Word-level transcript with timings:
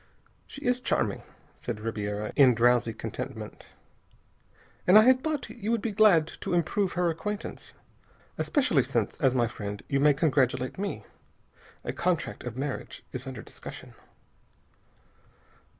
"She 0.47 0.61
is 0.65 0.79
charming," 0.79 1.21
said 1.53 1.79
Ribiera 1.79 2.33
in 2.35 2.55
drowsy 2.55 2.91
contentment, 2.91 3.67
"and 4.87 4.97
I 4.97 5.03
had 5.03 5.23
thought 5.23 5.47
you 5.51 5.69
would 5.69 5.81
be 5.83 5.91
glad 5.91 6.25
to 6.25 6.55
improve 6.55 6.93
her 6.93 7.11
acquaintance. 7.11 7.73
Especially 8.35 8.81
since, 8.81 9.15
as 9.21 9.35
my 9.35 9.45
friend, 9.45 9.83
you 9.87 9.99
may 9.99 10.15
congratulate 10.15 10.79
me. 10.79 11.05
A 11.83 11.93
contract 11.93 12.43
of 12.45 12.57
marriage 12.57 13.03
is 13.13 13.27
under 13.27 13.43
discussion." 13.43 13.93